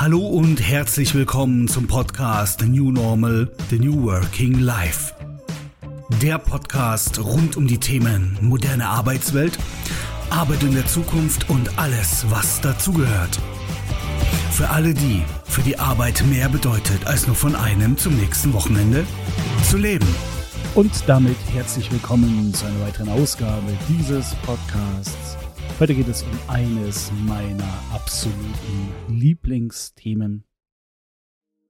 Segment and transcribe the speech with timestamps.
[0.00, 5.12] Hallo und herzlich willkommen zum Podcast The New Normal, The New Working Life.
[6.22, 9.58] Der Podcast rund um die Themen moderne Arbeitswelt,
[10.30, 13.38] Arbeit in der Zukunft und alles, was dazugehört.
[14.52, 19.04] Für alle die, für die Arbeit mehr bedeutet, als nur von einem zum nächsten Wochenende
[19.68, 20.08] zu leben.
[20.74, 25.39] Und damit herzlich willkommen zu einer weiteren Ausgabe dieses Podcasts.
[25.80, 30.44] Heute geht es um eines meiner absoluten Lieblingsthemen,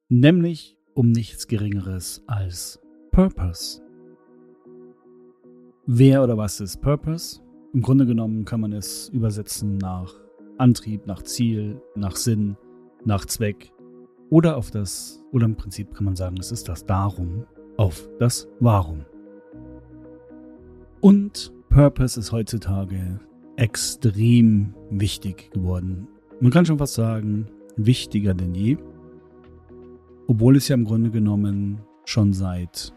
[0.08, 2.80] nämlich um nichts Geringeres als
[3.12, 3.80] Purpose.
[5.86, 7.40] Wer oder was ist Purpose?
[7.72, 10.12] Im Grunde genommen kann man es übersetzen nach
[10.58, 12.56] Antrieb, nach Ziel, nach Sinn,
[13.04, 13.72] nach Zweck
[14.28, 17.46] oder auf das, oder im Prinzip kann man sagen, es ist das Darum
[17.76, 19.04] auf das Warum.
[21.00, 23.20] Und Purpose ist heutzutage
[23.60, 26.08] extrem wichtig geworden.
[26.40, 27.46] Man kann schon fast sagen,
[27.76, 28.78] wichtiger denn je.
[30.26, 32.94] Obwohl es ja im Grunde genommen schon seit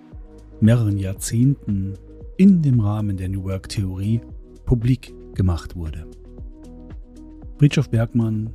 [0.62, 1.96] mehreren Jahrzehnten
[2.38, 4.22] in dem Rahmen der New Work Theorie
[4.66, 6.08] publik gemacht wurde.
[7.58, 8.50] Friedrich Bergmann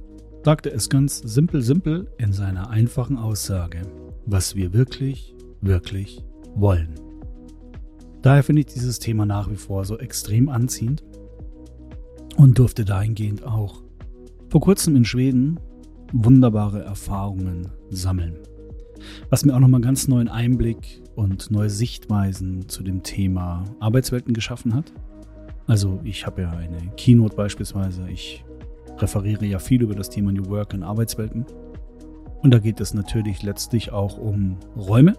[0.44, 3.82] sagte es ganz simpel, simpel in seiner einfachen Aussage,
[4.24, 6.94] was wir wirklich, wirklich wollen.
[8.22, 11.04] Daher finde ich dieses Thema nach wie vor so extrem anziehend
[12.38, 13.82] und durfte dahingehend auch
[14.48, 15.58] vor kurzem in Schweden
[16.12, 18.38] wunderbare Erfahrungen sammeln.
[19.28, 24.74] Was mir auch nochmal ganz neuen Einblick und neue Sichtweisen zu dem Thema Arbeitswelten geschaffen
[24.74, 24.92] hat.
[25.66, 28.44] Also ich habe ja eine Keynote beispielsweise, ich
[28.98, 31.44] referiere ja viel über das Thema New Work in Arbeitswelten.
[32.42, 35.14] Und da geht es natürlich letztlich auch um Räume,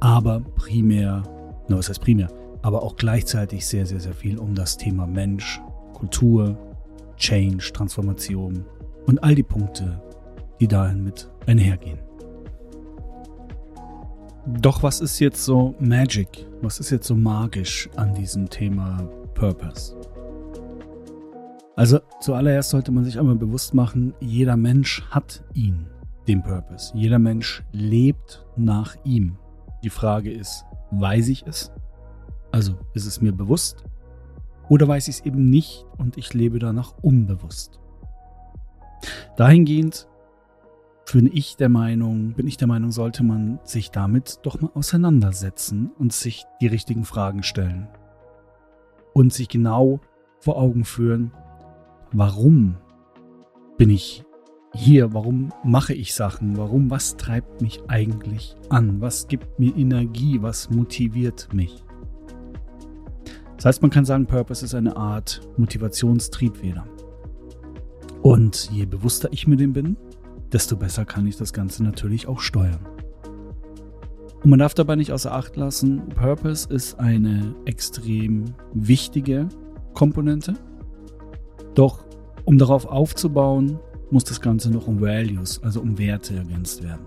[0.00, 1.22] aber primär,
[1.68, 2.28] na was heißt primär,
[2.62, 5.60] aber auch gleichzeitig sehr, sehr, sehr viel um das Thema Mensch,
[6.00, 6.56] Kultur,
[7.16, 8.64] Change, Transformation
[9.06, 10.00] und all die Punkte,
[10.58, 11.98] die dahin mit einhergehen.
[14.46, 16.46] Doch was ist jetzt so Magic?
[16.62, 19.94] Was ist jetzt so magisch an diesem Thema Purpose?
[21.76, 25.86] Also zuallererst sollte man sich einmal bewusst machen, jeder Mensch hat ihn,
[26.26, 26.92] den Purpose.
[26.96, 29.36] Jeder Mensch lebt nach ihm.
[29.84, 31.70] Die Frage ist, weiß ich es?
[32.52, 33.84] Also ist es mir bewusst?
[34.70, 37.80] Oder weiß ich es eben nicht und ich lebe danach unbewusst.
[39.36, 40.06] Dahingehend
[41.12, 45.90] bin ich der Meinung, bin ich der Meinung, sollte man sich damit doch mal auseinandersetzen
[45.98, 47.88] und sich die richtigen Fragen stellen.
[49.12, 49.98] Und sich genau
[50.38, 51.32] vor Augen führen,
[52.12, 52.76] warum
[53.76, 54.22] bin ich
[54.72, 60.40] hier, warum mache ich Sachen, warum, was treibt mich eigentlich an, was gibt mir Energie,
[60.40, 61.82] was motiviert mich.
[63.60, 66.86] Das heißt, man kann sagen, Purpose ist eine Art Motivationstriebfeder.
[68.22, 69.98] Und je bewusster ich mir dem bin,
[70.50, 72.80] desto besser kann ich das Ganze natürlich auch steuern.
[74.42, 79.50] Und man darf dabei nicht außer Acht lassen, Purpose ist eine extrem wichtige
[79.92, 80.54] Komponente.
[81.74, 82.02] Doch
[82.46, 83.78] um darauf aufzubauen,
[84.10, 87.04] muss das Ganze noch um Values, also um Werte ergänzt werden.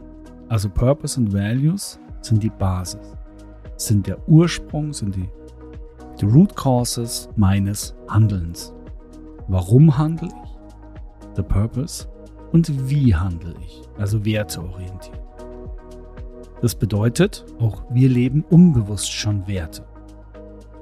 [0.50, 3.18] Also Purpose und Values sind die Basis,
[3.76, 5.28] sind der Ursprung, sind die
[6.24, 8.74] die Root Causes meines Handelns.
[9.50, 11.36] Warum handle ich?
[11.36, 12.08] The Purpose.
[12.54, 13.82] Und wie handle ich?
[13.98, 15.20] Also werteorientiert.
[16.62, 19.86] Das bedeutet, auch wir leben unbewusst schon Werte.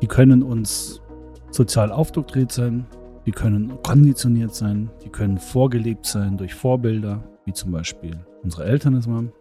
[0.03, 1.01] Die können uns
[1.49, 2.85] sozial aufdoktriert sein,
[3.25, 8.93] die können konditioniert sein, die können vorgelebt sein durch Vorbilder, wie zum Beispiel unsere Eltern
[8.93, 9.31] es waren,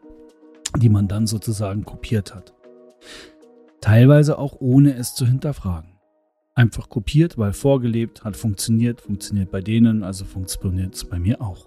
[0.78, 2.55] die man dann sozusagen kopiert hat.
[3.83, 5.90] Teilweise auch ohne es zu hinterfragen.
[6.60, 11.66] Einfach kopiert, weil vorgelebt, hat funktioniert, funktioniert bei denen, also funktioniert es bei mir auch.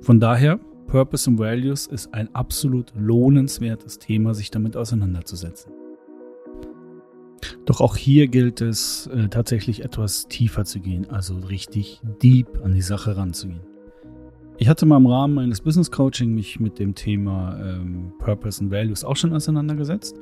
[0.00, 5.72] Von daher, Purpose and Values ist ein absolut lohnenswertes Thema, sich damit auseinanderzusetzen.
[7.66, 12.74] Doch auch hier gilt es äh, tatsächlich etwas tiefer zu gehen, also richtig deep an
[12.74, 13.60] die Sache ranzugehen.
[14.58, 18.72] Ich hatte mal im Rahmen meines Business Coaching mich mit dem Thema ähm, Purpose and
[18.72, 20.16] Values auch schon auseinandergesetzt.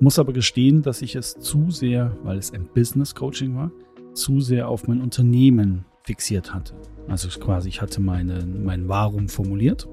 [0.00, 3.72] Muss aber gestehen, dass ich es zu sehr, weil es ein Business Coaching war,
[4.14, 6.74] zu sehr auf mein Unternehmen fixiert hatte.
[7.08, 9.88] Also quasi, ich hatte meine, mein Warum formuliert,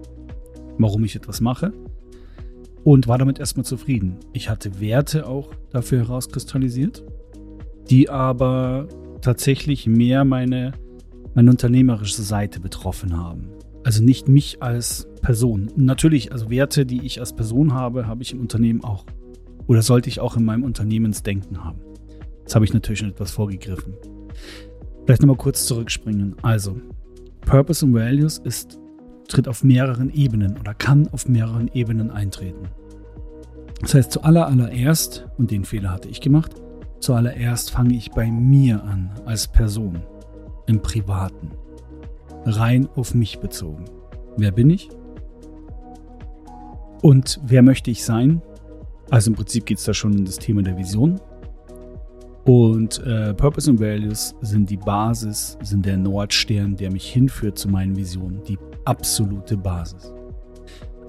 [0.77, 1.73] warum ich etwas mache
[2.83, 4.17] und war damit erstmal zufrieden.
[4.31, 7.03] Ich hatte Werte auch dafür herauskristallisiert,
[7.89, 8.87] die aber
[9.21, 10.73] tatsächlich mehr meine,
[11.33, 13.49] meine unternehmerische Seite betroffen haben.
[13.83, 15.71] Also nicht mich als Person.
[15.75, 19.05] Natürlich, also Werte, die ich als Person habe, habe ich im Unternehmen auch.
[19.67, 21.79] Oder sollte ich auch in meinem Unternehmensdenken haben?
[22.41, 23.93] Jetzt habe ich natürlich schon etwas vorgegriffen.
[25.05, 26.35] Vielleicht nochmal kurz zurückspringen.
[26.41, 26.77] Also,
[27.41, 28.79] Purpose and Values ist
[29.27, 32.67] tritt auf mehreren Ebenen oder kann auf mehreren Ebenen eintreten.
[33.81, 36.53] Das heißt, zuallererst, und den Fehler hatte ich gemacht,
[36.99, 40.01] zuallererst fange ich bei mir an, als Person,
[40.67, 41.51] im Privaten,
[42.45, 43.85] rein auf mich bezogen.
[44.37, 44.89] Wer bin ich?
[47.01, 48.41] Und wer möchte ich sein?
[49.09, 51.19] Also im Prinzip geht es da schon in das Thema der Vision.
[52.45, 57.69] Und äh, Purpose und Values sind die Basis, sind der Nordstern, der mich hinführt zu
[57.69, 60.13] meinen Visionen, die absolute Basis.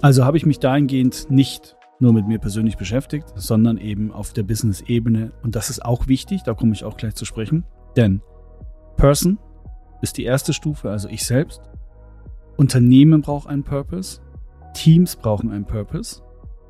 [0.01, 4.43] Also habe ich mich dahingehend nicht nur mit mir persönlich beschäftigt, sondern eben auf der
[4.43, 5.31] Business-Ebene.
[5.43, 7.65] Und das ist auch wichtig, da komme ich auch gleich zu sprechen.
[7.95, 8.21] Denn
[8.95, 9.39] Person
[10.01, 11.61] ist die erste Stufe, also ich selbst.
[12.55, 14.21] Unternehmen braucht einen Purpose.
[14.73, 16.21] Teams brauchen einen Purpose,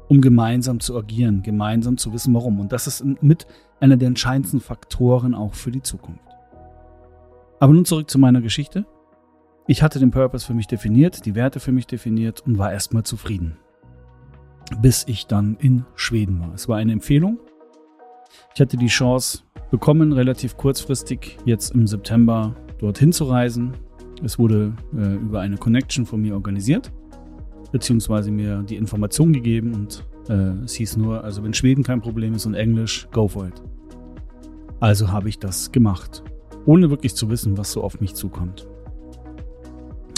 [0.08, 2.60] um gemeinsam zu agieren, gemeinsam zu wissen, warum.
[2.60, 3.48] Und das ist mit
[3.80, 6.22] einer der entscheidendsten Faktoren auch für die Zukunft.
[7.60, 8.86] Aber nun zurück zu meiner Geschichte.
[9.68, 13.04] Ich hatte den Purpose für mich definiert, die Werte für mich definiert und war erstmal
[13.04, 13.58] zufrieden.
[14.82, 16.54] Bis ich dann in Schweden war.
[16.54, 17.40] Es war eine Empfehlung.
[18.54, 23.74] Ich hatte die Chance bekommen, relativ kurzfristig jetzt im September dorthin zu reisen.
[24.24, 26.92] Es wurde äh, über eine Connection von mir organisiert,
[27.72, 32.34] beziehungsweise mir die Information gegeben und äh, es hieß nur, also wenn Schweden kein Problem
[32.34, 33.62] ist und Englisch, go for it.
[34.80, 36.24] Also habe ich das gemacht,
[36.66, 38.68] ohne wirklich zu wissen, was so auf mich zukommt.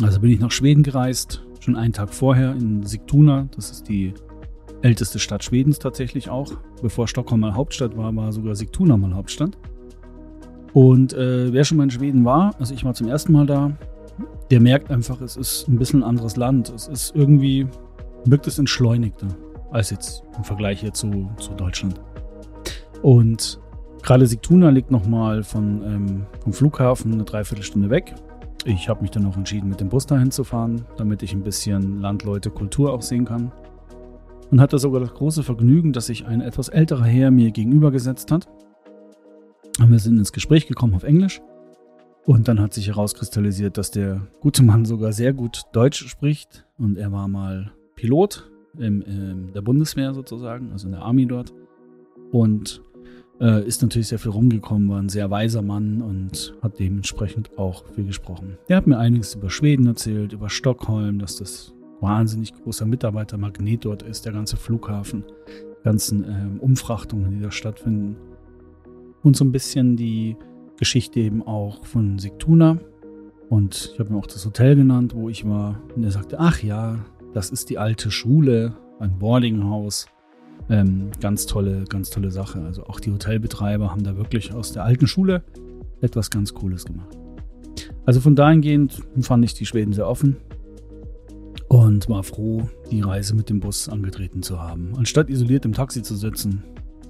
[0.02, 4.14] Also bin ich nach Schweden gereist, schon einen Tag vorher in Sigtuna, das ist die
[4.82, 6.54] älteste Stadt Schwedens tatsächlich auch.
[6.82, 9.58] Bevor Stockholm mal Hauptstadt war, war sogar Sigtuna mal Hauptstadt.
[10.74, 13.72] Und äh, wer schon mal in Schweden war, also ich war zum ersten Mal da,
[14.50, 16.70] der merkt einfach, es ist ein bisschen ein anderes Land.
[16.70, 17.68] Es ist irgendwie,
[18.26, 19.28] wirkt es entschleunigter
[19.72, 22.02] als jetzt im Vergleich hier zu, zu Deutschland.
[23.02, 23.60] Und
[24.02, 28.16] gerade Sigtuna liegt nochmal von, ähm, vom Flughafen eine Dreiviertelstunde weg.
[28.66, 31.44] Ich habe mich dann auch entschieden, mit dem Bus dahin zu fahren, damit ich ein
[31.44, 33.52] bisschen Landleute, Kultur auch sehen kann.
[34.52, 38.48] Und hatte sogar das große Vergnügen, dass sich ein etwas älterer Herr mir gegenübergesetzt hat.
[39.80, 41.40] Und wir sind ins Gespräch gekommen auf Englisch.
[42.26, 46.66] Und dann hat sich herauskristallisiert, dass der gute Mann sogar sehr gut Deutsch spricht.
[46.78, 51.54] Und er war mal Pilot im, in der Bundeswehr sozusagen, also in der Army dort.
[52.32, 52.82] Und
[53.40, 57.86] äh, ist natürlich sehr viel rumgekommen, war ein sehr weiser Mann und hat dementsprechend auch
[57.94, 58.58] viel gesprochen.
[58.68, 64.04] Er hat mir einiges über Schweden erzählt, über Stockholm, dass das wahnsinnig großer Mitarbeitermagnet dort
[64.04, 65.24] ist, der ganze Flughafen,
[65.84, 68.18] ganzen äh, Umfrachtungen, die da stattfinden.
[69.24, 70.38] Und so ein bisschen die
[70.80, 72.80] Geschichte eben auch von Sigtuna.
[73.50, 75.82] Und ich habe mir auch das Hotel genannt, wo ich war.
[75.96, 77.00] Und er sagte, ach ja,
[77.34, 80.08] das ist die alte Schule, ein Boardinghaus.
[80.70, 82.62] Ähm, ganz tolle, ganz tolle Sache.
[82.62, 85.44] Also auch die Hotelbetreiber haben da wirklich aus der alten Schule
[86.02, 87.18] etwas ganz Cooles gemacht.
[88.06, 90.38] Also von dahingehend fand ich die Schweden sehr offen
[91.68, 94.94] und war froh, die Reise mit dem Bus angetreten zu haben.
[94.96, 96.64] Anstatt isoliert im Taxi zu sitzen,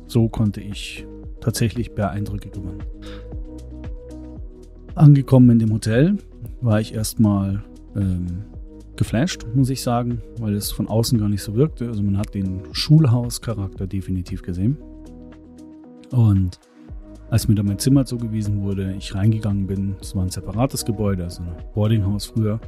[0.08, 1.06] so konnte ich
[1.42, 2.84] tatsächlich Eindrücke gewinnen.
[5.00, 6.18] Angekommen in dem Hotel
[6.60, 7.64] war ich erstmal
[7.96, 8.44] ähm,
[8.98, 11.88] geflasht, muss ich sagen, weil es von außen gar nicht so wirkte.
[11.88, 14.78] Also man hat den Schulhauscharakter definitiv gesehen.
[16.12, 16.60] Und
[17.30, 21.24] als mir dann mein Zimmer zugewiesen wurde, ich reingegangen bin, es war ein separates Gebäude,
[21.24, 22.60] also ein Boardinghaus früher,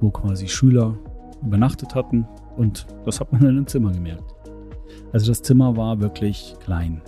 [0.00, 0.98] wo quasi Schüler
[1.40, 4.34] übernachtet hatten und das hat man in dem Zimmer gemerkt.
[5.12, 7.00] Also das Zimmer war wirklich klein.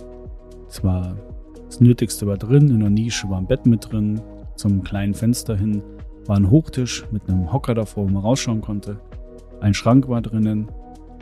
[0.69, 1.17] Es war
[1.65, 4.21] das Nötigste war drin, in der Nische war ein Bett mit drin,
[4.59, 5.81] zum kleinen Fenster hin
[6.25, 8.99] war ein Hochtisch mit einem Hocker davor, wo man rausschauen konnte.
[9.61, 10.69] Ein Schrank war drinnen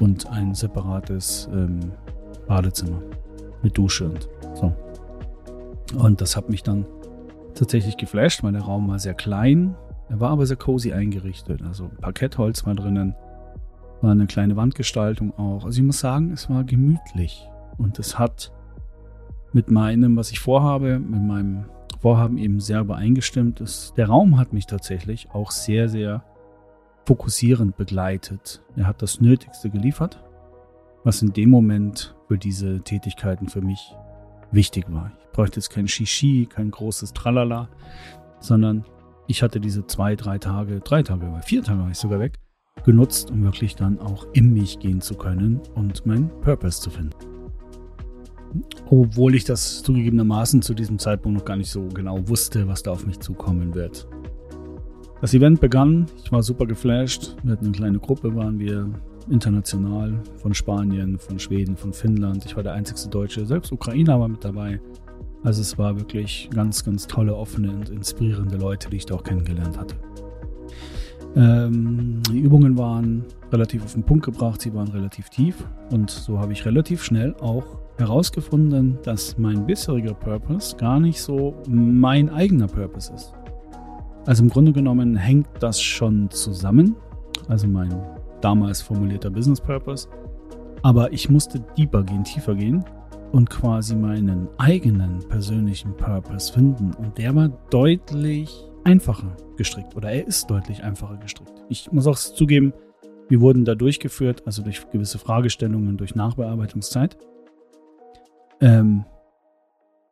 [0.01, 1.91] und ein separates ähm,
[2.48, 3.01] Badezimmer
[3.62, 4.74] mit Dusche und so.
[5.98, 6.86] Und das hat mich dann
[7.53, 9.75] tatsächlich geflasht, weil der Raum war sehr klein.
[10.10, 11.62] Er war aber sehr cozy eingerichtet.
[11.62, 13.15] Also Parkettholz war drinnen,
[14.01, 15.63] war eine kleine Wandgestaltung auch.
[15.63, 18.51] Also ich muss sagen, es war gemütlich und es hat
[19.53, 21.65] mit meinem, was ich vorhabe, mit meinem
[21.99, 23.93] Vorhaben eben sehr übereingestimmt ist.
[23.97, 26.23] Der Raum hat mich tatsächlich auch sehr, sehr
[27.05, 28.61] fokussierend begleitet.
[28.75, 30.23] Er hat das Nötigste geliefert,
[31.03, 33.95] was in dem Moment für diese Tätigkeiten für mich
[34.51, 35.11] wichtig war.
[35.21, 37.69] Ich bräuchte jetzt kein Shishi, kein großes Tralala,
[38.39, 38.85] sondern
[39.27, 42.39] ich hatte diese zwei, drei Tage, drei Tage, vier Tage war ich sogar weg,
[42.85, 47.37] genutzt, um wirklich dann auch in mich gehen zu können und meinen Purpose zu finden.
[48.89, 52.91] Obwohl ich das zugegebenermaßen zu diesem Zeitpunkt noch gar nicht so genau wusste, was da
[52.91, 54.07] auf mich zukommen wird.
[55.21, 57.35] Das Event begann, ich war super geflasht.
[57.43, 58.89] Wir hatten eine kleine Gruppe, waren wir
[59.29, 62.45] international von Spanien, von Schweden, von Finnland.
[62.45, 64.79] Ich war der einzige Deutsche, selbst Ukrainer war mit dabei.
[65.43, 69.23] Also es war wirklich ganz, ganz tolle, offene und inspirierende Leute, die ich da auch
[69.23, 69.95] kennengelernt hatte.
[71.35, 76.39] Ähm, die Übungen waren relativ auf den Punkt gebracht, sie waren relativ tief und so
[76.39, 82.67] habe ich relativ schnell auch herausgefunden, dass mein bisheriger Purpose gar nicht so mein eigener
[82.67, 83.33] Purpose ist.
[84.25, 86.95] Also im Grunde genommen hängt das schon zusammen,
[87.47, 87.89] also mein
[88.41, 90.07] damals formulierter Business Purpose,
[90.83, 92.83] aber ich musste deeper gehen, tiefer gehen
[93.31, 100.27] und quasi meinen eigenen persönlichen Purpose finden und der war deutlich einfacher gestrickt oder er
[100.27, 101.53] ist deutlich einfacher gestrickt.
[101.69, 102.73] Ich muss auch zugeben,
[103.29, 107.17] wir wurden da durchgeführt, also durch gewisse Fragestellungen, durch Nachbearbeitungszeit.
[108.61, 109.05] Ähm,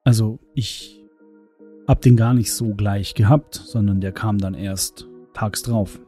[0.03, 1.03] also ich
[1.87, 5.99] habe den gar nicht so gleich gehabt, sondern der kam dann erst tags drauf.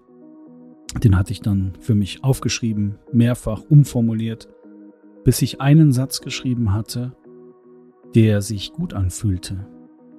[1.03, 4.47] Den hatte ich dann für mich aufgeschrieben, mehrfach umformuliert,
[5.23, 7.15] bis ich einen Satz geschrieben hatte,
[8.15, 9.67] der sich gut anfühlte,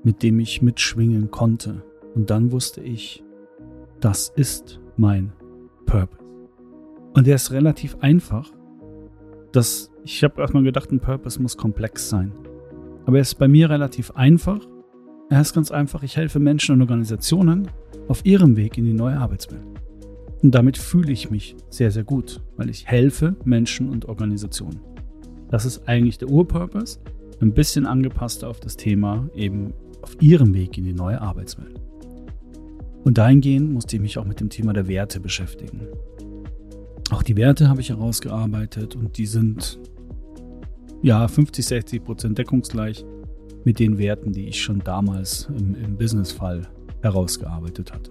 [0.02, 1.82] mit dem ich mitschwingen konnte.
[2.14, 3.25] Und dann wusste ich,
[4.00, 5.32] das ist mein
[5.87, 6.32] Purpose.
[7.14, 8.52] Und der ist relativ einfach.
[9.52, 12.33] Das, ich habe erstmal gedacht, ein Purpose muss komplex sein.
[13.07, 14.61] Aber er ist bei mir relativ einfach.
[15.31, 17.69] Er ist ganz einfach, ich helfe Menschen und Organisationen
[18.09, 19.64] auf ihrem Weg in die neue Arbeitswelt.
[20.43, 24.81] Und damit fühle ich mich sehr, sehr gut, weil ich helfe Menschen und Organisationen.
[25.50, 27.00] Das ist eigentlich der Urpurpose,
[27.40, 31.81] ein bisschen angepasst auf das Thema eben auf ihrem Weg in die neue Arbeitswelt.
[33.05, 35.88] Und dahingehend musste ich mich auch mit dem Thema der Werte beschäftigen.
[37.10, 39.78] Auch die Werte habe ich herausgearbeitet und die sind
[41.02, 43.04] ja 50, 60 Prozent deckungsgleich
[43.64, 46.62] mit den Werten, die ich schon damals im, im Businessfall
[47.02, 48.10] herausgearbeitet hatte.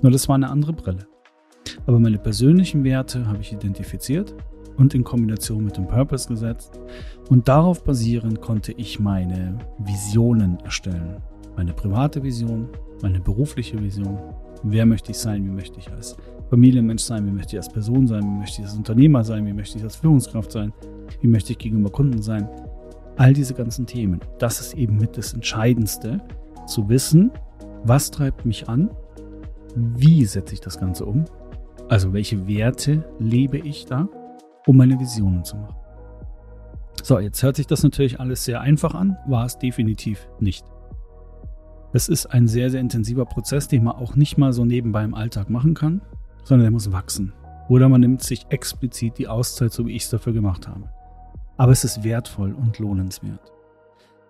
[0.00, 1.06] Nur das war eine andere Brille.
[1.86, 4.34] Aber meine persönlichen Werte habe ich identifiziert
[4.76, 6.80] und in Kombination mit dem Purpose gesetzt
[7.28, 11.22] und darauf basierend konnte ich meine Visionen erstellen.
[11.56, 12.68] Meine private Vision,
[13.02, 14.18] meine berufliche Vision.
[14.62, 15.44] Wer möchte ich sein?
[15.44, 16.16] Wie möchte ich als
[16.48, 17.26] Familienmensch sein?
[17.26, 18.22] Wie möchte ich als Person sein?
[18.22, 19.44] Wie möchte ich als Unternehmer sein?
[19.46, 20.72] Wie möchte ich als Führungskraft sein?
[21.20, 22.48] Wie möchte ich gegenüber Kunden sein?
[23.16, 24.20] All diese ganzen Themen.
[24.38, 26.20] Das ist eben mit das Entscheidendste,
[26.66, 27.30] zu wissen,
[27.84, 28.90] was treibt mich an?
[29.74, 31.24] Wie setze ich das Ganze um?
[31.88, 34.08] Also welche Werte lebe ich da,
[34.66, 35.74] um meine Visionen zu machen?
[37.02, 40.64] So, jetzt hört sich das natürlich alles sehr einfach an, war es definitiv nicht.
[41.94, 45.14] Es ist ein sehr, sehr intensiver Prozess, den man auch nicht mal so nebenbei im
[45.14, 46.00] Alltag machen kann,
[46.42, 47.34] sondern der muss wachsen.
[47.68, 50.88] Oder man nimmt sich explizit die Auszeit, so wie ich es dafür gemacht habe.
[51.58, 53.52] Aber es ist wertvoll und lohnenswert.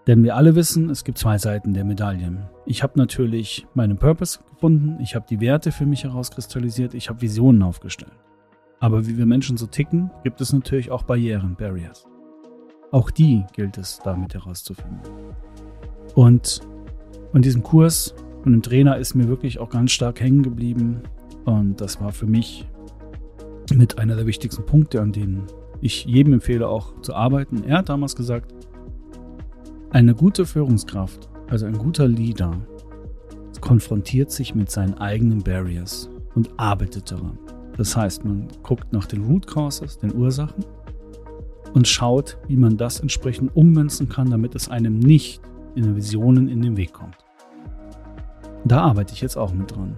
[0.09, 2.49] Denn wir alle wissen, es gibt zwei Seiten der Medaillen.
[2.67, 7.21] Ich habe natürlich meinen Purpose gefunden, ich habe die Werte für mich herauskristallisiert, ich habe
[7.21, 8.13] Visionen aufgestellt.
[8.81, 12.09] Aber wie wir Menschen so ticken, gibt es natürlich auch Barrieren, Barriers.
[12.91, 15.01] Auch die gilt es damit herauszufinden.
[16.17, 16.61] Und
[17.33, 21.03] und diesem Kurs von dem Trainer ist mir wirklich auch ganz stark hängen geblieben.
[21.45, 22.67] Und das war für mich
[23.75, 25.47] mit einer der wichtigsten Punkte, an denen
[25.81, 27.65] ich jedem empfehle, auch zu arbeiten.
[27.65, 28.53] Er hat damals gesagt,
[29.91, 32.53] eine gute Führungskraft, also ein guter Leader,
[33.61, 37.39] konfrontiert sich mit seinen eigenen Barriers und arbeitet daran.
[37.77, 40.65] Das heißt, man guckt nach den Root Causes, den Ursachen
[41.73, 45.41] und schaut, wie man das entsprechend ummünzen kann, damit es einem nicht
[45.75, 47.17] in Visionen in den Weg kommt.
[48.65, 49.97] Da arbeite ich jetzt auch mit dran.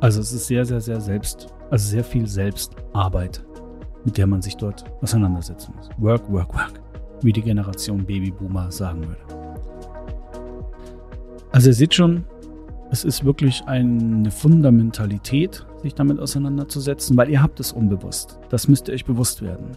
[0.00, 3.44] Also es ist sehr, sehr, sehr selbst, also sehr viel Selbstarbeit,
[4.04, 5.90] mit der man sich dort auseinandersetzen muss.
[5.98, 6.80] Work, work, work,
[7.22, 9.20] wie die Generation Babyboomer sagen würde.
[11.52, 12.24] Also ihr seht schon,
[12.90, 18.38] es ist wirklich eine Fundamentalität, sich damit auseinanderzusetzen, weil ihr habt es unbewusst.
[18.48, 19.72] Das müsst ihr euch bewusst werden.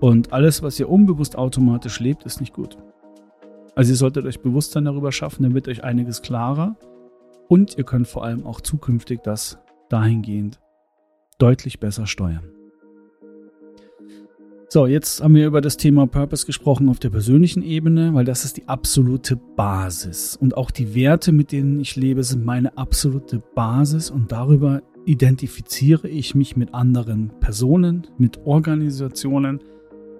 [0.00, 2.76] Und alles, was ihr unbewusst automatisch lebt, ist nicht gut.
[3.78, 6.74] Also ihr solltet euch Bewusstsein darüber schaffen, dann wird euch einiges klarer
[7.46, 9.56] und ihr könnt vor allem auch zukünftig das
[9.88, 10.58] dahingehend
[11.38, 12.42] deutlich besser steuern.
[14.68, 18.44] So, jetzt haben wir über das Thema Purpose gesprochen auf der persönlichen Ebene, weil das
[18.44, 20.34] ist die absolute Basis.
[20.34, 26.08] Und auch die Werte, mit denen ich lebe, sind meine absolute Basis und darüber identifiziere
[26.08, 29.60] ich mich mit anderen Personen, mit Organisationen,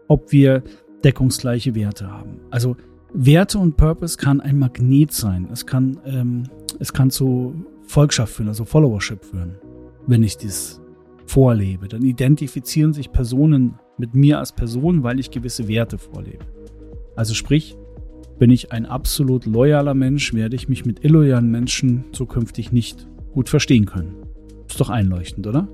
[0.06, 0.62] ob wir
[1.02, 2.38] deckungsgleiche Werte haben.
[2.50, 2.76] Also
[3.12, 5.48] Werte und Purpose kann ein Magnet sein.
[5.52, 6.44] Es kann, ähm,
[6.78, 7.54] es kann zu
[7.86, 9.56] Volkschaft führen, also Followership führen,
[10.06, 10.80] wenn ich dies
[11.26, 11.88] vorlebe.
[11.88, 16.44] Dann identifizieren sich Personen mit mir als Person, weil ich gewisse Werte vorlebe.
[17.16, 17.76] Also sprich,
[18.38, 23.48] bin ich ein absolut loyaler Mensch, werde ich mich mit illoyalen Menschen zukünftig nicht gut
[23.48, 24.14] verstehen können.
[24.68, 25.68] Ist doch einleuchtend, oder?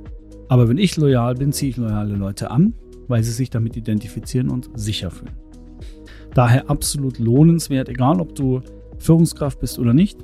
[0.49, 2.75] Aber wenn ich loyal bin, ziehe ich loyale Leute an,
[3.09, 5.35] weil sie sich damit identifizieren und sicher fühlen.
[6.35, 8.61] Daher absolut lohnenswert, egal ob du
[8.99, 10.19] Führungskraft bist oder nicht.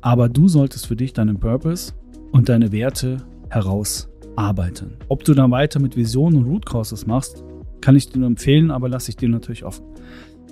[0.00, 1.94] Aber du solltest für dich deinen Purpose
[2.32, 3.18] und deine Werte
[3.48, 4.98] heraus arbeiten.
[5.08, 7.42] Ob du dann weiter mit Visionen und Root Causes machst,
[7.80, 9.84] kann ich dir nur empfehlen, aber lasse ich dir natürlich offen.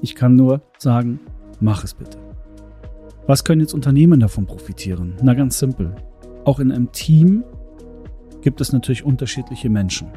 [0.01, 1.21] Ich kann nur sagen,
[1.61, 2.19] mach es bitte.
[3.27, 5.15] Was können jetzt Unternehmen davon profitieren?
[5.23, 5.95] Na ganz simpel.
[6.45, 7.45] Auch in einem Team
[8.41, 10.09] gibt es natürlich unterschiedliche Menschen.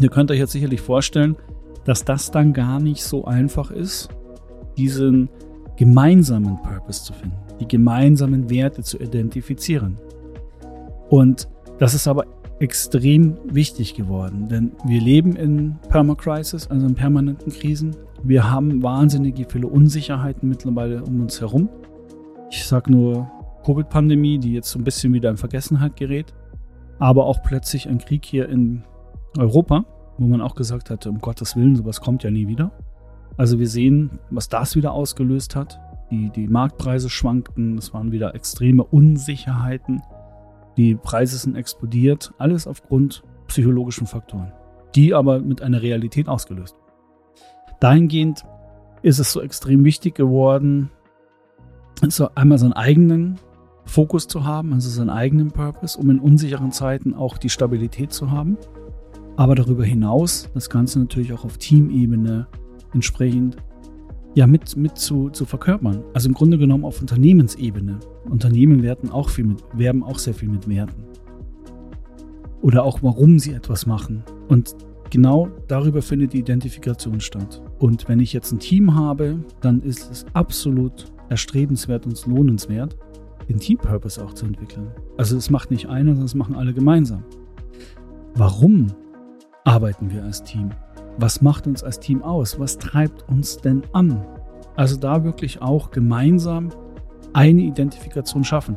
[0.00, 1.36] Ihr könnt euch jetzt sicherlich vorstellen,
[1.86, 4.08] dass das dann gar nicht so einfach ist,
[4.76, 5.30] diesen
[5.76, 9.96] gemeinsamen Purpose zu finden, die gemeinsamen Werte zu identifizieren.
[11.08, 12.24] Und das ist aber
[12.58, 17.94] extrem wichtig geworden, denn wir leben in Permacrisis, also in permanenten Krisen.
[18.24, 21.68] Wir haben wahnsinnige viele Unsicherheiten mittlerweile um uns herum.
[22.50, 23.30] Ich sage nur
[23.64, 26.34] Covid-Pandemie, die jetzt so ein bisschen wieder in Vergessenheit gerät,
[26.98, 28.82] aber auch plötzlich ein Krieg hier in
[29.38, 29.84] Europa,
[30.18, 32.72] wo man auch gesagt hatte, um Gottes Willen, sowas kommt ja nie wieder.
[33.36, 35.78] Also wir sehen, was das wieder ausgelöst hat.
[36.10, 40.02] Die, die Marktpreise schwankten, es waren wieder extreme Unsicherheiten.
[40.76, 44.52] Die Preise sind explodiert, alles aufgrund psychologischen Faktoren,
[44.94, 46.76] die aber mit einer Realität ausgelöst.
[47.80, 48.44] Dahingehend
[49.02, 50.90] ist es so extrem wichtig geworden,
[52.08, 53.38] so einmal seinen eigenen
[53.84, 58.30] Fokus zu haben, also seinen eigenen Purpose, um in unsicheren Zeiten auch die Stabilität zu
[58.30, 58.58] haben.
[59.36, 62.46] Aber darüber hinaus das Ganze natürlich auch auf Teamebene
[62.94, 63.56] entsprechend
[64.34, 66.02] ja, mit, mit zu, zu verkörpern.
[66.12, 67.98] Also im Grunde genommen auf Unternehmensebene.
[68.28, 71.04] Unternehmen werten auch viel mit, werben auch sehr viel mit Werten.
[72.60, 74.24] Oder auch warum sie etwas machen.
[74.48, 74.74] Und
[75.10, 77.62] genau darüber findet die Identifikation statt.
[77.78, 82.96] Und wenn ich jetzt ein Team habe, dann ist es absolut erstrebenswert und lohnenswert,
[83.48, 84.88] den Team-Purpose auch zu entwickeln.
[85.16, 87.22] Also es macht nicht einer, sondern es machen alle gemeinsam.
[88.34, 88.88] Warum
[89.66, 90.70] arbeiten wir als Team?
[91.18, 92.58] was macht uns als Team aus?
[92.60, 94.24] Was treibt uns denn an?
[94.76, 96.70] Also da wirklich auch gemeinsam
[97.32, 98.76] eine Identifikation schaffen.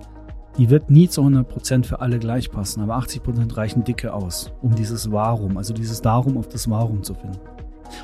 [0.57, 4.75] Die wird nie zu 100% für alle gleich passen, aber 80% reichen dicke aus, um
[4.75, 7.39] dieses Warum, also dieses Darum auf das Warum zu finden.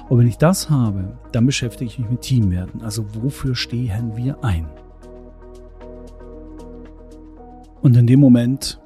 [0.10, 2.82] Und wenn ich das habe, dann beschäftige ich mich mit Teamwerten.
[2.82, 4.68] Also wofür stehen wir ein?
[7.82, 8.82] Und in dem Moment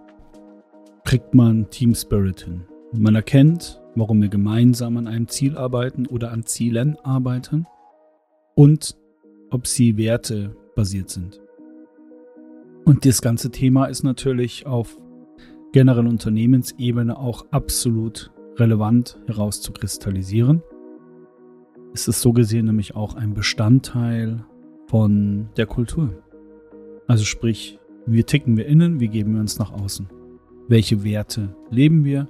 [1.05, 2.65] kriegt man Team Spirit hin.
[2.93, 7.67] Man erkennt, warum wir gemeinsam an einem Ziel arbeiten oder an Zielen arbeiten
[8.55, 8.97] und
[9.51, 11.41] ob sie wertebasiert sind.
[12.85, 14.97] Und das ganze Thema ist natürlich auf
[15.73, 20.63] generell Unternehmensebene auch absolut relevant herauszukristallisieren.
[21.93, 24.45] Es ist so gesehen nämlich auch ein Bestandteil
[24.87, 26.23] von der Kultur.
[27.07, 30.07] Also sprich, wie ticken wir innen, wie geben wir uns nach außen?
[30.67, 32.27] Welche Werte leben wir?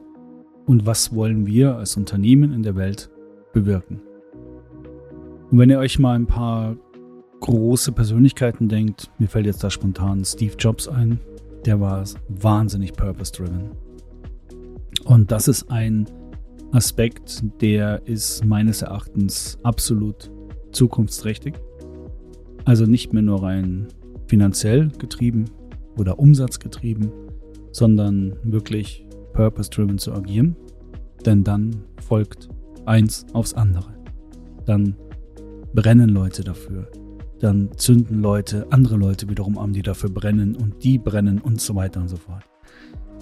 [0.69, 3.09] Und was wollen wir als Unternehmen in der Welt
[3.53, 4.03] bewirken.
[5.49, 6.77] Und wenn ihr euch mal ein paar
[7.39, 11.19] große Persönlichkeiten denkt, mir fällt jetzt da spontan Steve Jobs ein,
[11.65, 13.71] der war wahnsinnig purpose-driven.
[15.05, 16.07] Und das ist ein
[16.71, 20.29] Aspekt, der ist meines Erachtens absolut
[20.71, 21.55] zukunftsträchtig.
[22.65, 23.87] Also nicht mehr nur rein
[24.27, 25.45] finanziell getrieben
[25.97, 27.09] oder umsatzgetrieben,
[27.71, 30.55] sondern wirklich purpose-driven zu agieren,
[31.25, 32.49] denn dann folgt
[32.85, 33.93] eins aufs andere.
[34.65, 34.95] Dann
[35.73, 36.87] brennen Leute dafür.
[37.39, 41.75] Dann zünden Leute andere Leute wiederum an, die dafür brennen und die brennen und so
[41.75, 42.43] weiter und so fort.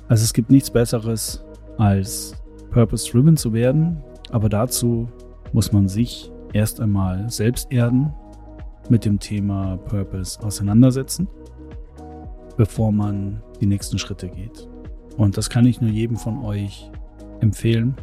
[0.08, 1.43] Also es gibt nichts Besseres
[1.78, 2.34] als
[2.72, 5.08] purpose-driven zu werden, aber dazu
[5.54, 8.13] muss man sich erst einmal selbst erden,
[8.89, 11.28] mit dem Thema Purpose auseinandersetzen,
[12.56, 14.67] bevor man die nächsten Schritte geht.
[15.18, 16.90] Und das kann ich nur jedem von euch
[17.42, 17.96] empfehlen,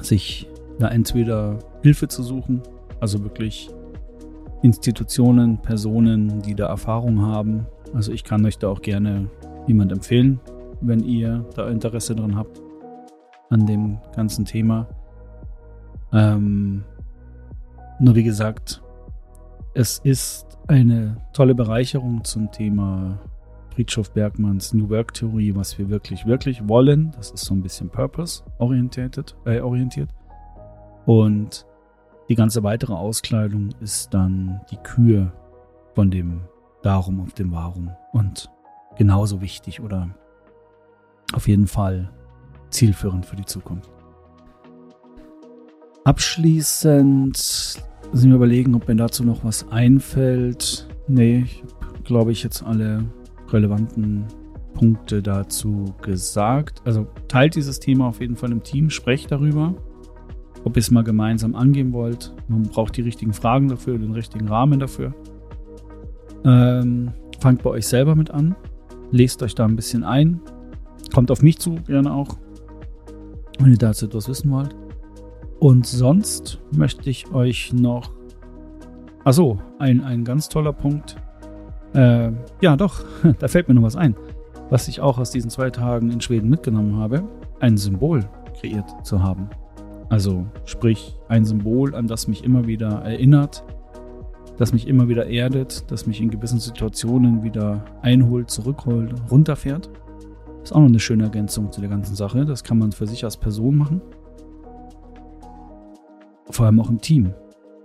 [0.00, 2.62] sich da entweder Hilfe zu suchen,
[2.98, 3.70] also wirklich
[4.62, 7.66] Institutionen, Personen, die da Erfahrung haben.
[7.92, 9.28] Also ich kann euch da auch gerne
[9.66, 10.40] jemand empfehlen,
[10.80, 12.60] wenn ihr da Interesse dran habt
[13.50, 14.88] an dem ganzen Thema.
[16.12, 16.84] Ähm,
[18.00, 18.82] nur wie gesagt,
[19.74, 23.18] es ist eine tolle Bereicherung zum Thema
[23.74, 27.10] Friedhof Bergmanns New Work Theorie, was wir wirklich, wirklich wollen.
[27.16, 29.34] Das ist so ein bisschen Purpose-orientiert.
[29.46, 30.10] Äh, orientiert.
[31.06, 31.66] Und
[32.28, 35.32] die ganze weitere Auskleidung ist dann die Kür
[35.94, 36.42] von dem
[36.82, 37.90] Darum auf dem Warum.
[38.12, 38.50] Und
[38.98, 40.10] genauso wichtig oder
[41.32, 42.10] auf jeden Fall
[42.68, 43.90] zielführend für die Zukunft.
[46.04, 47.82] Abschließend
[48.12, 50.86] müssen wir überlegen, ob mir dazu noch was einfällt.
[51.08, 51.64] Nee, ich
[52.04, 53.04] glaube ich jetzt alle
[53.52, 54.24] relevanten
[54.74, 56.82] Punkte dazu gesagt.
[56.84, 59.74] Also teilt dieses Thema auf jeden Fall im Team, sprecht darüber,
[60.64, 62.34] ob ihr es mal gemeinsam angehen wollt.
[62.48, 65.14] Man braucht die richtigen Fragen dafür, den richtigen Rahmen dafür.
[66.44, 68.56] Ähm, fangt bei euch selber mit an,
[69.10, 70.40] lest euch da ein bisschen ein,
[71.12, 72.36] kommt auf mich zu, gerne auch,
[73.58, 74.74] wenn ihr dazu etwas wissen wollt.
[75.60, 78.10] Und sonst möchte ich euch noch.
[79.22, 81.16] Achso, ein, ein ganz toller Punkt.
[81.94, 83.04] Äh, ja, doch,
[83.38, 84.16] da fällt mir noch was ein.
[84.70, 87.24] Was ich auch aus diesen zwei Tagen in Schweden mitgenommen habe,
[87.60, 88.24] ein Symbol
[88.58, 89.48] kreiert zu haben.
[90.08, 93.64] Also sprich ein Symbol, an das mich immer wieder erinnert,
[94.58, 99.90] das mich immer wieder erdet, das mich in gewissen Situationen wieder einholt, zurückholt, runterfährt.
[100.62, 102.44] Ist auch noch eine schöne Ergänzung zu der ganzen Sache.
[102.44, 104.00] Das kann man für sich als Person machen.
[106.50, 107.32] Vor allem auch im Team.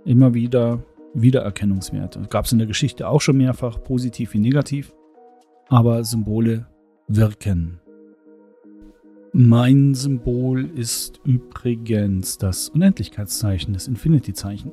[0.04, 0.80] Immer wieder
[1.22, 2.22] Wiedererkennungswerte.
[2.30, 4.92] Gab es in der Geschichte auch schon mehrfach, positiv wie negativ.
[5.68, 6.66] Aber Symbole
[7.08, 7.80] wirken.
[9.32, 14.72] Mein Symbol ist übrigens das Unendlichkeitszeichen, das Infinity-Zeichen.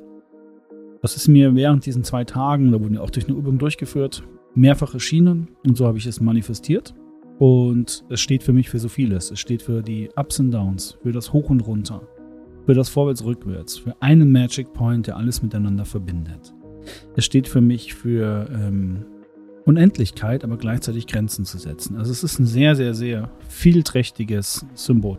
[1.02, 4.26] Das ist mir während diesen zwei Tagen, da wurden ja auch durch eine Übung durchgeführt,
[4.54, 6.94] mehrfach erschienen und so habe ich es manifestiert.
[7.38, 9.30] Und es steht für mich für so vieles.
[9.30, 12.00] Es steht für die Ups und Downs, für das Hoch und Runter,
[12.66, 16.52] für das Vorwärts-Rückwärts, für einen Magic Point, der alles miteinander verbindet.
[17.14, 19.06] Es steht für mich für ähm,
[19.64, 21.96] Unendlichkeit, aber gleichzeitig Grenzen zu setzen.
[21.96, 25.18] Also es ist ein sehr, sehr, sehr vielträchtiges Symbol.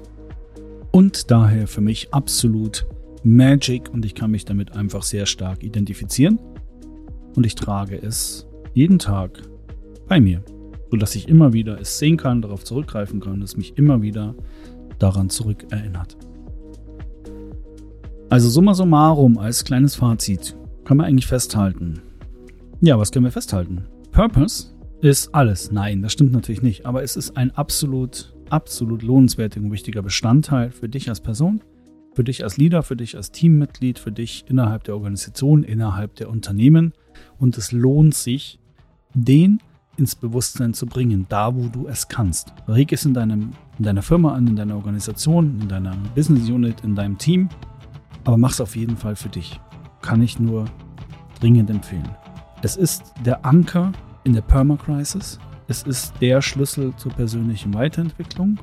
[0.92, 2.86] Und daher für mich absolut
[3.24, 6.40] Magic und ich kann mich damit einfach sehr stark identifizieren.
[7.36, 9.42] Und ich trage es jeden Tag
[10.08, 10.44] bei mir,
[10.92, 14.36] sodass ich immer wieder es sehen kann, darauf zurückgreifen kann, es mich immer wieder
[15.00, 16.18] daran zurückerinnert.
[18.30, 22.02] Also summa summarum als kleines Fazit kann man eigentlich festhalten.
[22.82, 23.86] Ja, was können wir festhalten?
[24.12, 24.68] Purpose
[25.00, 25.72] ist alles.
[25.72, 26.86] Nein, das stimmt natürlich nicht.
[26.86, 31.62] Aber es ist ein absolut, absolut lohnenswerter und wichtiger Bestandteil für dich als Person,
[32.16, 36.30] für dich als Leader, für dich als Teammitglied, für dich innerhalb der Organisation, innerhalb der
[36.30, 36.92] Unternehmen.
[37.40, 38.60] Und es lohnt sich,
[39.14, 39.60] den
[39.96, 42.54] ins Bewusstsein zu bringen, da wo du es kannst.
[42.68, 46.82] Reg es in, deinem, in deiner Firma an, in deiner Organisation, in deiner Business Unit,
[46.84, 47.48] in deinem Team.
[48.24, 49.60] Aber mach es auf jeden Fall für dich.
[50.02, 50.66] Kann ich nur
[51.40, 52.10] dringend empfehlen.
[52.62, 53.92] Es ist der Anker
[54.24, 55.40] in der Permacrisis.
[55.68, 58.58] Es ist der Schlüssel zur persönlichen Weiterentwicklung.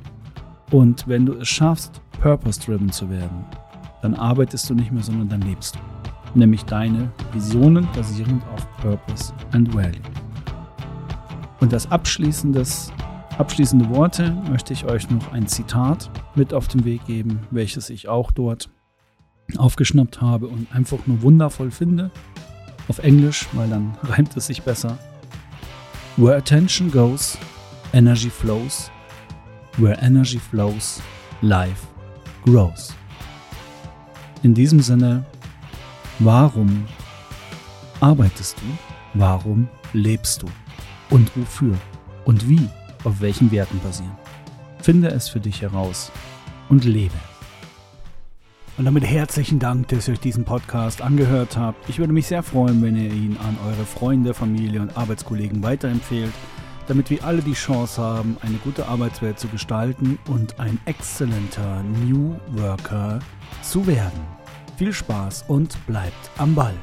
[0.71, 3.45] Und wenn du es schaffst, purpose-driven zu werden,
[4.03, 6.39] dann arbeitest du nicht mehr, sondern dann lebst du.
[6.39, 10.01] Nämlich deine Visionen basierend auf Purpose and Value.
[11.61, 12.93] Und als abschließendes,
[13.39, 18.09] abschließende Worte möchte ich euch noch ein Zitat mit auf den Weg geben, welches ich
[18.09, 18.69] auch dort
[19.59, 22.11] aufgeschnappt habe und einfach nur wundervoll finde.
[22.89, 24.99] Auf Englisch, weil dann reimt es sich besser.
[26.17, 27.39] Where attention goes,
[27.93, 28.91] energy flows.
[29.77, 31.03] Where energy flows,
[31.43, 31.87] life
[32.45, 32.95] grows.
[34.43, 35.25] In diesem Sinne,
[36.19, 36.85] warum
[38.01, 39.19] arbeitest du?
[39.19, 40.47] Warum lebst du?
[41.11, 41.77] Und wofür?
[42.25, 42.69] Und wie?
[43.05, 44.17] Auf welchen Werten basieren?
[44.81, 46.13] Finde es für dich heraus
[46.69, 47.15] und lebe.
[48.77, 51.89] Und damit herzlichen Dank, dass ihr euch diesen Podcast angehört habt.
[51.89, 56.33] Ich würde mich sehr freuen, wenn ihr ihn an eure Freunde, Familie und Arbeitskollegen weiterempfehlt,
[56.89, 62.35] damit wir alle die Chance haben, eine gute Arbeitswelt zu gestalten und ein exzellenter New
[62.49, 63.21] Worker
[63.63, 64.21] zu werden.
[64.77, 66.75] Viel Spaß und bleibt am Ball.